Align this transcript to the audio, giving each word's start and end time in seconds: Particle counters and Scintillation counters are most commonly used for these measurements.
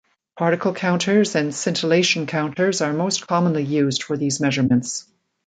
Particle 0.35 0.73
counters 0.73 1.35
and 1.35 1.53
Scintillation 1.53 2.25
counters 2.25 2.81
are 2.81 2.91
most 2.91 3.27
commonly 3.27 3.63
used 3.63 4.01
for 4.01 4.17
these 4.17 4.39
measurements. 4.39 5.05